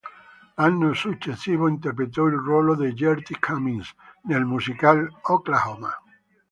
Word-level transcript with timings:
L'anno 0.55 0.95
successivo 0.95 1.67
interpretò 1.67 2.25
il 2.25 2.33
ruolo 2.33 2.73
di 2.73 2.91
Gertie 2.95 3.37
Cummings 3.37 3.93
nel 4.23 4.45
musical 4.45 5.07
"Oklahoma! 5.21 5.95